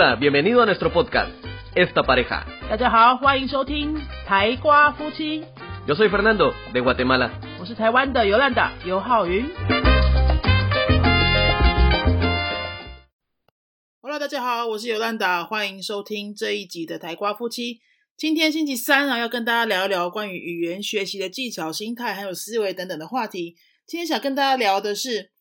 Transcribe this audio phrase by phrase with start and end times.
[0.00, 1.32] Hola, bienvenido a nuestro podcast,
[1.74, 2.46] Esta Pareja.
[2.70, 5.40] 大家好，欢迎收听台瓜夫妻
[5.88, 7.32] ，Yo soy Fernando, de Guatemala.
[7.58, 9.44] 我是台湾的尤兰达尤浩云。
[14.00, 17.80] Hello，大家好，我是尤兰达，欢迎收听这一集的台瓜夫妻。
[18.16, 23.56] 今天星期三啊，要跟大家聊一聊关于语言学习的技巧、心态还有思维等等的话题。
[23.84, 25.32] 今天想跟大家聊的是，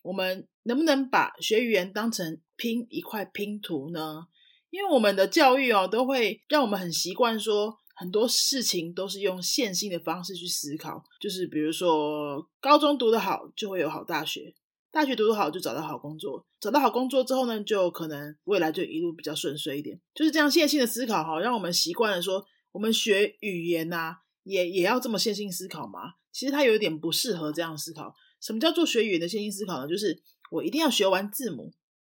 [0.00, 4.26] 我们能不能把学语言当成拼一块拼图呢？
[4.70, 14.54] 因为我们的教育哦，都会让我们很习惯说很多事情都是用线性的方式去思考，就是比如说高中读得好就会有好大学，
[14.90, 26.14] 大学读得好就找到好工作，找到好工作之后呢，就可能未来就一路比较顺遂一点，就是这样线性的思考哈，让我们习惯了说我们学语言呐、也也要这么线性思考嘛？
[26.32, 28.14] 其实它有一点不适合这样思考。
[28.42, 29.88] 什么叫做学语言的线性思考呢？
[29.88, 31.72] 就是我一定要学完字母，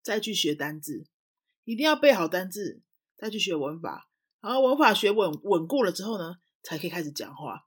[0.08, 1.04] 再去学单字，
[1.64, 2.80] 一定要背好单字，
[3.18, 4.08] 再去学文法，
[4.40, 7.66] 然后文法学稳稳固了之后呢，才可以开始讲话。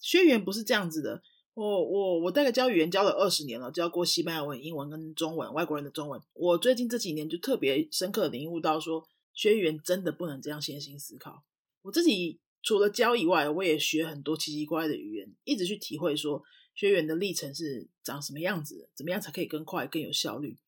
[0.00, 1.22] 学语言不是这样子的。
[1.54, 6.20] 我我我大概教语言教了二十年了，教过西班牙文、英文跟中文，外国人的中文。
[6.32, 11.44] 我最近这几年就特别深刻的领悟到说，学语言真的不能这样线性思考。
[11.82, 16.42] 我自己除了教以外，我也学很多奇奇怪怪的语言，一直去体会说
[16.74, 20.58] 学员的历程是长什么样子，怎么样才可以更快、更有效率。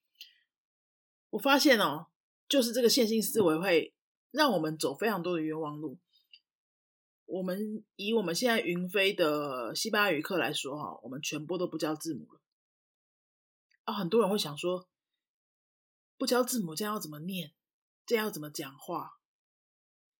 [1.30, 2.06] 我发现哦，
[2.48, 3.94] 就是这个线性思维会
[4.30, 5.98] 让我们走非常多的冤枉路。
[7.26, 12.40] 我们以我们现在云飞的西班牙语课来说哈，我们全部都不教字母了。
[13.84, 14.88] 啊，很多人会想说，
[16.16, 17.52] 不教字母，这样要怎么念？
[18.06, 19.10] 这样要怎么讲话？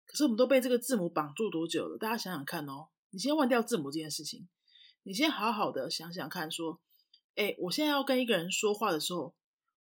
[0.05, 1.97] 可是我们都被这个字母绑住多久了？
[1.97, 4.47] 大家想想看哦，你先忘掉字母这件事情，
[5.05, 6.79] 你先好好的想想看，说，
[7.35, 9.35] 哎，我现在要跟一个人说话的时候，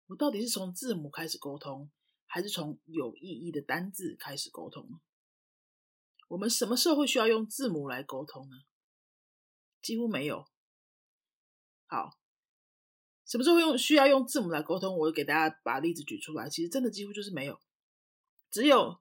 [0.08, 1.90] 我到底是从字母开始沟通，
[2.26, 5.00] 还是从有意义的单字开始沟通？
[6.28, 8.56] 我们什么时候会需要用字母来沟通呢？
[9.82, 10.46] 几乎没有。
[11.88, 12.18] 好，
[13.26, 14.98] 什么时候用需要用字母来沟通？
[14.98, 17.60] 我给大家把例子举出来，其实真的几乎就是没有。
[18.52, 19.00] 只有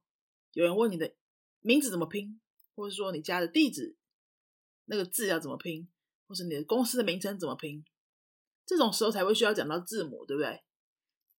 [0.52, 1.14] 有人问你的
[1.60, 2.40] 名字怎么拼，
[2.74, 3.96] 或者说你家的地址
[4.86, 5.88] 那个字要怎么拼，
[6.26, 7.84] 或是你的公司的名称怎么拼，
[8.66, 10.62] 这种时候才会需要讲到字母，对不对？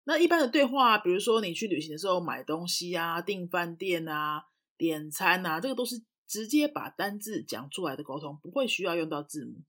[0.05, 4.45] 那一般的对话，比如说你去旅行的时候买东西啊、订饭店啊。
[4.77, 9.63] 点餐啊，这个都是直接把单字讲出来的沟通，不会需要用到字母。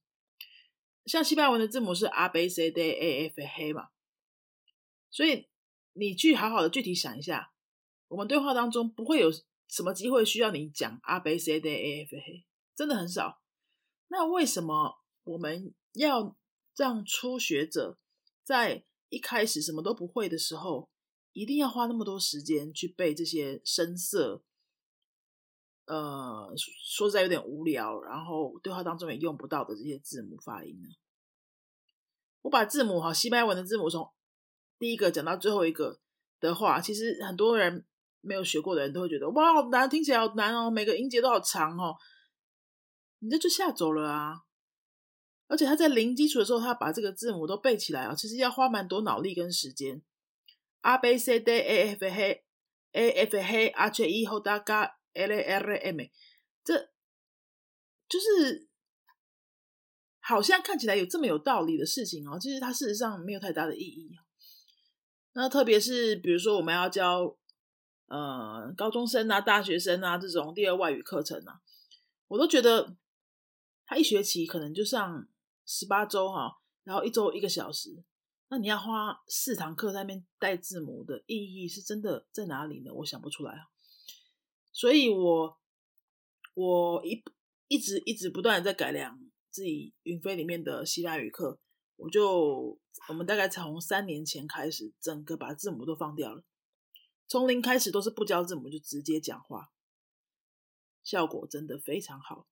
[1.04, 3.91] 像西班牙文的字母是 A B C D A F H 嘛，
[5.08, 5.47] 所以
[5.92, 7.53] 你去好好的具体想一下，
[8.08, 9.30] 我们对话当中不会有
[9.68, 13.41] 什么机会需要你讲 A B C D A F H，真的很少。
[14.08, 16.36] 那为什么我们要
[16.76, 17.97] 让初学者
[18.42, 20.89] 在一开始什么都不会的时候，
[21.33, 24.43] 一定要花那么多时间去背这些深色？
[25.87, 30.89] 呃，说实在有点无聊，然后对话当中也用不到的这些字母发音呢？
[32.43, 34.12] 我把字母哈，西班牙文的字母从
[34.78, 36.00] 第一个讲到最后一个
[36.41, 37.87] 的话，其实很多人
[38.21, 41.95] 没有学过的人都会觉得哇，好难，听起来好难哦，每个音节都好长哦，
[43.21, 44.46] 你这就吓走了啊！
[45.49, 50.03] 而且他在零基础的时候，他把这个字母都背起来啊，其实要花蛮多脑力跟时间。
[50.83, 52.43] A B C D A F H
[52.93, 54.97] A F H H E 后大概。
[55.19, 55.97] L A R M，
[56.62, 56.91] 这
[58.07, 58.69] 就是
[60.21, 64.11] 好像看起来有这么有道理的事情哦，其实它事实上没有太大的意义。
[65.33, 67.34] 那特别是比如说我们要教
[68.09, 71.63] 呃高中生啊、大学生啊这种第二外语课程啊，
[72.28, 72.95] 我都觉得
[73.87, 75.27] 他一学期可能就上
[75.66, 78.04] 十八周哈，然后一周一个小时，
[78.49, 82.94] 那你要花四堂课在那边带字母的意义是真的在哪里呢？
[82.94, 83.69] 我想不出来啊。
[84.72, 85.59] 所以我
[86.54, 87.22] 我一
[87.66, 89.19] 一直一直不断的在改良
[89.50, 91.59] 自己云飞里面的希腊语课，
[91.97, 92.78] 我就
[93.09, 96.45] 我们大概从三年前开始，整个把字母都放掉了，
[97.27, 99.72] 从零开始都是不教字母就直接讲话，
[101.03, 102.47] 效果真的非常好。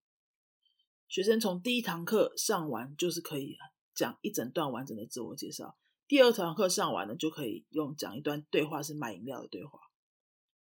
[1.08, 3.56] 学生从第一堂课上完就是可以
[3.94, 5.76] 讲一整段完整的自我介绍，
[6.08, 9.78] 第二堂课上完了就可以用讲一段对话是卖饮料的对话。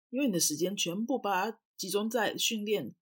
[0.10, 2.96] 因为你的时间全部把它集中在训练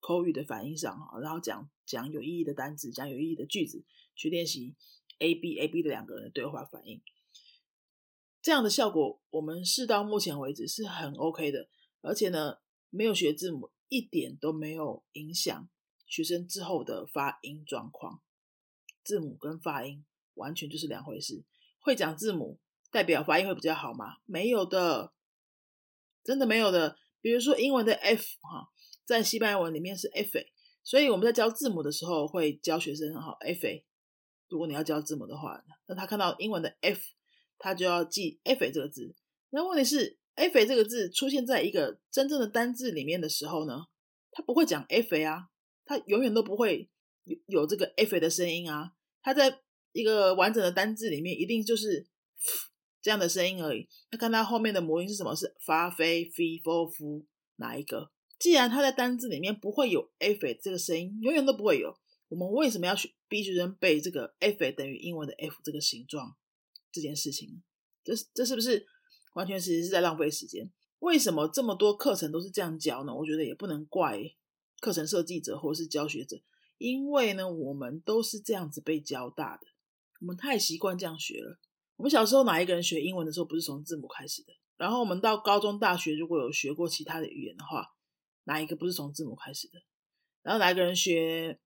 [0.00, 3.84] 口语的反应上哈，然后讲讲有意义的单词，讲有意义的句子，
[4.14, 4.74] 去练习
[5.18, 7.02] A B A B 的两个人的对话反应，
[8.40, 11.68] 这样的效果我们试到目前为止是很 OK 的，
[12.00, 12.58] 而且呢，
[12.88, 15.68] 没有学字母一点都没有影响
[16.06, 18.20] 学生之后的发音状况。
[19.04, 20.04] 字母跟发音
[20.34, 21.44] 完全就是两回事，
[21.78, 22.58] 会讲字母
[22.90, 24.16] 代表发音会比较好吗？
[24.24, 25.12] 没有的。
[26.24, 26.96] 真的没有的。
[27.20, 28.68] 比如说英文的 F 哈，
[29.04, 30.46] 在西班牙文里面是 fa，
[30.82, 33.66] 所以我们在教字母的时候会教学生哈 F。
[34.48, 37.00] 如果你要教字母的话，那他看到英文的 F，
[37.58, 39.14] 他就要记 fa 这个字。
[39.50, 43.86] 那问题是 fa 这个字出现在一个真正的单字里面的时候呢，
[44.30, 45.48] 他不会讲 fa 啊，
[45.86, 46.90] 他永远都不会
[47.24, 48.92] 有有这个 F 的声音啊。
[49.22, 49.60] 他在
[49.92, 52.06] 一个完整的单字里面，一定就是
[53.00, 53.88] 这样的声音而已。
[54.10, 55.34] 那看他后面的母音是什么？
[55.34, 57.24] 是发、飞、飞、f 夫
[57.56, 58.12] 哪一个？
[58.38, 61.96] 既然他在单字里面不会有 F 这个声音，永远都不会有。
[62.28, 66.36] 我们为什么要去逼学生背这个 F 等于英文的 F 这个形状
[66.92, 67.62] 这件事情？
[68.04, 68.84] 这这是不是
[69.34, 70.70] 完全其实是在浪费时间？
[70.98, 73.14] 为什么这么多课程都是这样教呢？
[73.14, 74.20] 我觉得也不能怪
[74.80, 76.40] 课程设计者或者是教学者，
[76.78, 79.66] 因为呢，我们都是这样子被教大的，
[80.20, 81.58] 我们太习惯这样学了。
[81.96, 84.52] 我们小时候哪一个人学英文的时候不是从字母开始的？
[84.76, 87.94] 然后我们到高中、大学如果有学过其他的语言的话，
[88.44, 89.80] 哪一个不是从字母开始的？
[90.42, 91.58] 然后哪一个人学？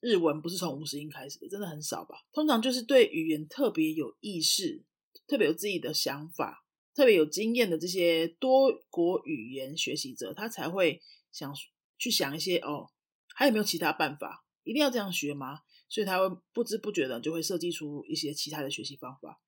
[0.00, 2.24] 日文不是从五十音开始的，真的很少吧？
[2.32, 4.84] 通常就是对语言特别有意识、
[5.26, 6.64] 特别有自己的想法、
[6.94, 11.02] 特别有经验的这些多国语言学习者，他才会
[11.32, 11.52] 想
[11.98, 12.90] 去想一些哦，
[13.34, 14.44] 还有没有其他办法？
[14.64, 15.60] 一定要这样学吗？
[15.88, 19.40] 所以他会不知不觉的就会设计出一些其他的学习方法。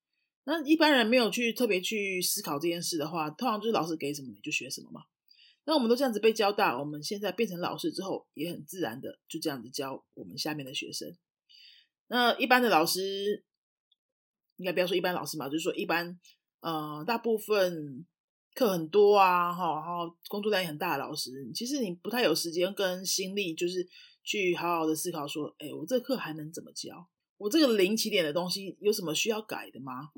[0.44, 5.02] 那一般人没有去特别去思考这件事的话，通常就是老师给什么你就学什么嘛。
[5.64, 11.14] 那我们都这样子被教大，我们现在变成老师之后，也很自然的就这样子教我们下面的学生。
[12.08, 13.44] 那一般的老师，
[14.56, 16.18] 应该不要说一般老师嘛，就是说一般，
[16.60, 18.06] 呃，大部分
[18.54, 23.88] 课很多啊，哈，然后工作量也很大的老师，其实你不太有时间跟心力，就是
[24.22, 27.08] 去好好的思考说，哎，我这课还能怎么教？
[27.36, 30.10] 我这个零起点的东西有什么需要改的吗？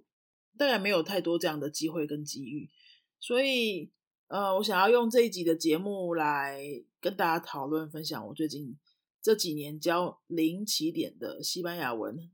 [0.56, 2.70] 当然没有太多这样的机会跟机遇，
[3.18, 3.90] 所以。
[4.28, 6.58] 呃，我想要用这一集的节目来
[7.02, 8.78] 跟大家讨论分享我最近
[9.20, 12.30] 这几年教零起点的西班牙文，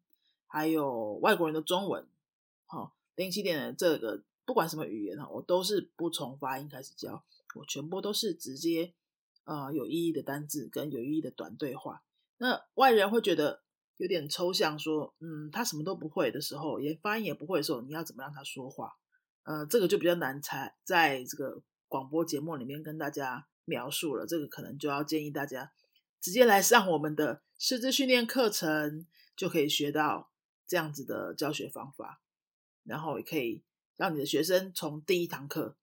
[0.46, 2.06] 还有外国人的中文。
[2.66, 7.22] 好，零起点的这个不管什么语言哈，我都是不从发音开始教，
[7.54, 8.94] 我全部都是直接
[9.44, 12.02] 呃有意义的单字跟有意义的短对话。
[12.38, 13.60] 那外人会觉得
[13.98, 18.96] 有点抽象，说嗯，他什么都不会的时候，连发音也不会的时候，你要怎么让他说话？
[19.42, 21.62] 呃，这个就比较难猜，在这个。
[21.90, 25.72] 广播节目里面跟大家描述了这个，可能就要建议大家
[26.20, 30.30] 直接来上我们的师资训练课程，就可以学到
[30.66, 32.20] 这样子的教学方法，
[32.84, 33.62] 然后也可以
[33.98, 35.76] 让你的学生从第一堂课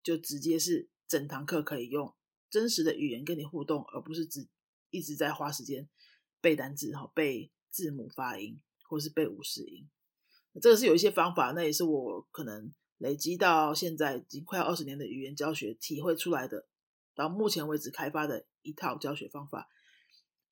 [0.00, 2.14] 就直接是整堂课可以用
[2.48, 4.46] 真实的语言跟你互动，而不是只
[4.90, 5.88] 一直在花时间
[6.40, 9.90] 背单词、哈背字母发音或是背五十音。
[10.60, 12.72] 这个是有一些方法，那也是我可能。
[12.98, 16.68] 累积到现在已经快要二十年的语言教学体会出来的，
[17.16, 19.68] 到目前为止开发的一套教学方法，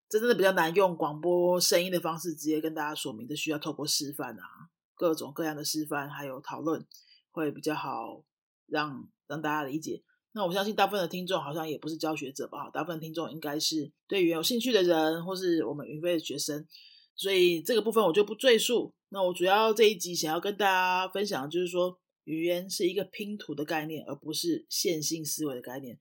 [0.08, 6.84] 这真的比较难用广播声音的方式直接跟大家说明，这需要透过示范啊，各种各样的示范还有讨论，
[7.31, 8.25] 会比较好
[8.67, 10.03] 让让大家理解。
[10.32, 16.67] 那我相信大部分的听众好像也不是教学者吧，大部分听众应该是对语言有兴趣的人，或是我们云飞的学生，
[17.15, 18.94] 所以这个部分我就不赘述。
[19.09, 21.99] 那我主要这一集想要跟大家分享的就是说。
[22.25, 25.99] 语言是一个拼图的概念，而不是线性思维的概念。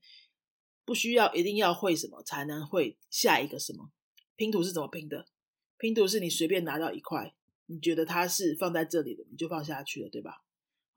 [0.84, 3.90] 不需要一定要会什么才能会下一个什么。
[4.36, 5.26] 拼图是怎么拼的？
[5.78, 7.34] 拼图是你随便拿到一块，
[7.66, 10.44] 你觉得它是放在这里的，你就放下去了，对吧？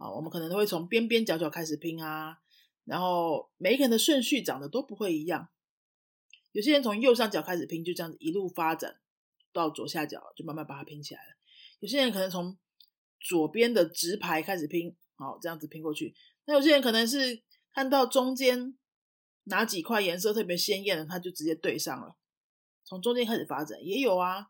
[0.03, 2.39] 啊，我们可能都会从边边角角开始拼啊，
[2.83, 5.47] 然后每一个人的顺序长得都不会一样。
[6.51, 8.99] 有些人从右上角开始拼，就这样子一路发展
[9.53, 11.29] 到左下角，就慢慢把它拼起来了。
[11.79, 12.57] 有些人可能从
[13.21, 14.93] 左边的直排开始拼。
[15.15, 16.13] 好，这样子拼过去。
[16.45, 17.41] 那有些人可能是
[17.71, 18.77] 看到中间
[19.45, 22.17] 哪几块颜色特别鲜艳的，他就直接对上了，
[22.83, 24.49] 从中间开始发展也有啊。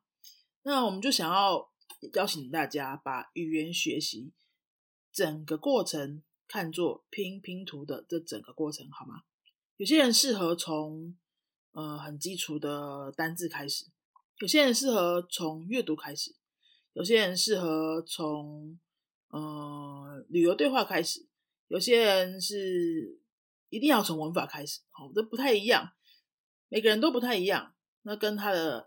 [0.63, 1.69] 那我们就想要
[2.15, 4.33] 邀请大家把语言学习
[5.13, 9.21] 整个过程看作拼拼图的这整个过程，好吗？
[9.77, 11.15] 有些人适合从
[11.71, 13.85] 呃很基础的单字开始，
[14.39, 16.35] 有些人适合从阅读开始，
[16.93, 18.79] 有些人适合从。
[19.29, 21.25] 呃，旅游对话开始，
[21.67, 23.19] 有些人是
[23.69, 25.91] 一定要从文法开始，好，这不太一样，
[26.69, 28.85] 每个人都不太一样，那跟他的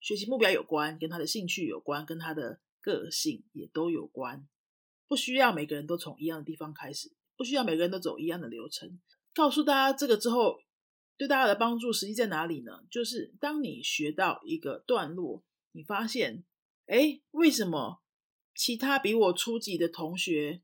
[0.00, 4.48] 学习目标有关，跟他的兴趣有关，跟他的个性也都有关，
[5.12, 8.98] 不需要每个人都从一样的地方开始，不需要每个人都走一样的流程。
[9.34, 10.58] 告诉大家这个之后，
[11.18, 12.80] 对大家的帮助实际在哪里呢？
[12.90, 16.44] 就是当你学到一个段落，你发现，
[16.86, 18.00] 哎，为什么？
[18.54, 20.62] 其他比我初级的同学，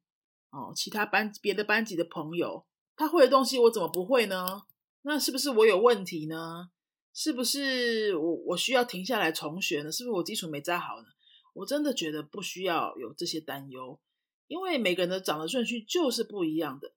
[0.49, 2.65] 哦，其他班别的班级的朋友，
[2.97, 4.63] 他会的东西我怎么不会呢？
[5.03, 6.71] 那是不是我有问题呢？
[7.13, 9.93] 是不是我我需要停下来重学呢？
[9.93, 11.09] 是不是我基础没扎好呢？
[11.53, 14.01] 我真的觉得不需要有这些担忧，
[14.49, 16.93] 因为每个人的长的顺序就是不一样的。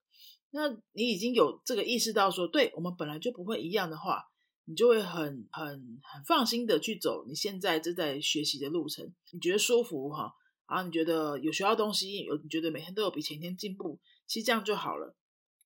[0.49, 4.23] 那你已经有这个意识到说，对我们本来就不会一样的话，
[4.65, 10.33] 你就会很很很放心的去走你现在正在学习的路程，你觉得舒服哈，
[10.67, 15.15] 然后你觉得有学到东西，有你觉得每天都有比前天进步，其实这样就好了。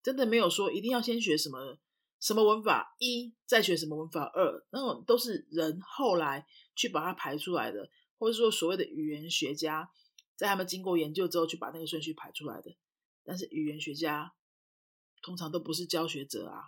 [0.04, 1.80] 真的没有说一定要先学什么
[2.20, 7.89] 什么文法一，再学什么文法二，那种都是人后来去把它排出来的，
[8.20, 9.89] 或者说所谓的语言学家
[10.36, 12.75] 在他们经过研究之后去把那个顺序排出来的。
[13.24, 14.34] 但是语言学家。
[15.22, 16.62] 通常都不是教学者啊，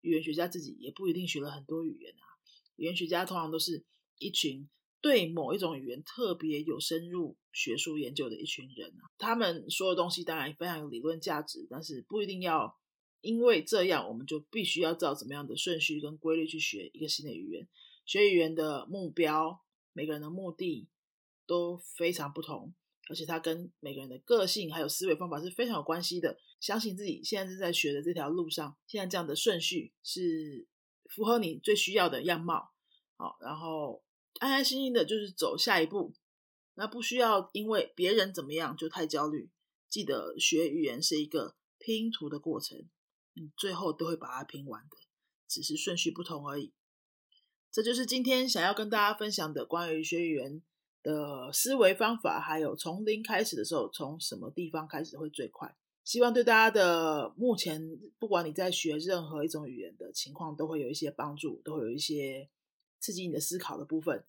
[0.00, 2.24] 语言学家自己也不一定学了很多语言啊。
[2.76, 3.84] 语言学家通常都是
[4.16, 4.66] 一群
[5.02, 9.12] 对某一种语言特别有深入学术研究的一群人啊。
[9.18, 12.78] 他们说的东西当然非常有理论价值，但是不一定要
[13.20, 17.68] 因为这样我们就必须要照怎么样的顺序跟规律去学一个新的语言。
[18.06, 19.60] 学语言的目标，
[19.92, 20.88] 每个人的目的
[21.46, 22.74] 都非常不同。
[23.08, 26.36] 而且它跟每个人的个性还有思维方法是非常有关系的。
[26.58, 30.66] 相信自己现在正在学的这条路上，现在这样的顺序是
[31.04, 32.72] 符合你最需要的样貌。
[33.16, 34.02] 好，然后
[34.40, 36.14] 安安心心的，就是走下一步。
[36.74, 39.50] 那不需要因为别人怎么样就太焦虑。
[39.88, 42.76] 记得学语言是一个拼图的过程，
[43.34, 44.96] 你最后都会把它拼完的，
[45.46, 46.74] 只是顺序不同而已。
[47.70, 50.60] 这就是今天想要跟大家分享的关于学语言。
[51.06, 55.72] 的思维方法，还有从零开始的时候，从什么地方开始会最快？
[56.02, 62.48] 希望对大家的目前，不管你在学任何一种语言的情况，都会有一些帮助，都会有一些
[62.98, 64.24] 刺激你的思考的部分。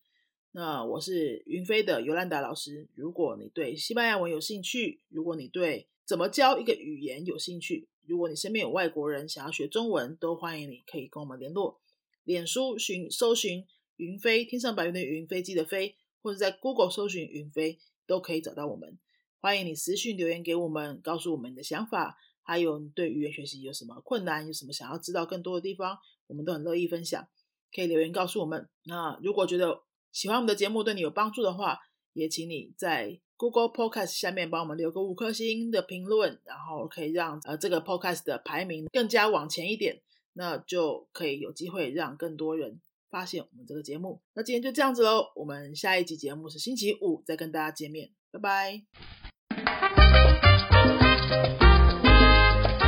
[0.51, 2.87] 那我是云飞的尤兰达老师。
[2.93, 11.79] 如果你对西班牙文有兴趣，如果你对怎么教一个语言有兴趣，如果你身边有外国人想要学中文，都欢迎你可以跟我们联络。
[12.23, 13.65] 脸书寻搜寻
[13.95, 15.95] 云飞，天上白云的云，飞机的飞。
[16.27, 18.99] 或者在 Google 搜寻云飞都可以找到我们。
[19.39, 27.25] 欢迎你私讯留言给我们，告诉我们你的想法，还有你对语言学习有什么困难，有什么想要知道更多的地方，我们都很乐意分享。
[27.73, 28.67] 可以留言告诉我们。
[28.83, 31.79] 那如果觉得喜欢我们的节目对你有帮助的话，
[32.11, 40.01] 也请你在 Google Podcast 下面帮我们留个五颗星的评论，然后可以让呃这个 Podcast 的排名更加往前一点，
[40.33, 42.81] 那就可以有机会让更多人。
[43.09, 45.25] 发现我们这个节目，那今天就这样子喽。
[45.35, 48.83] 我们下一集节目是星期五再跟大家见面，拜拜。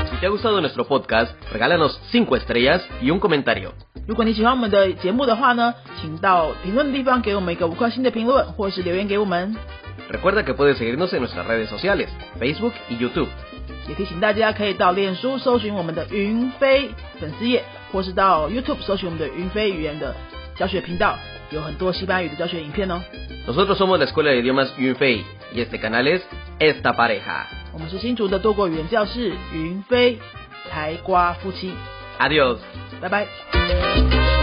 [0.09, 3.71] Si te ha gustado nuestro podcast, regálanos cinco estrellas y un comentario.
[4.05, 9.55] 如果你喜欢我们的节目的话呢，请到评论的地方给我们一个五颗星的评论，或是留言给我们。
[10.11, 12.09] Recuerda que puedes seguirnos en nuestras redes sociales,
[12.39, 13.29] Facebook y YouTube.
[13.87, 17.63] 也提醒大家可以到脸书搜寻我们的云飞粉丝页。
[17.91, 20.15] 或是到 YouTube 搜寻我们的云飞语言的
[20.55, 21.17] 教学频道，
[21.51, 23.01] 有很多西班牙语的教学影片哦。
[23.47, 26.21] Nosotros somos la escuela de idiomas Yunfei y este canal es
[26.59, 27.45] esta pareja。
[27.73, 30.19] 我们是新竹的多国语言教室云飞
[30.69, 31.73] 台瓜夫妻。
[32.19, 32.57] Adiós，
[33.01, 34.38] 拜拜。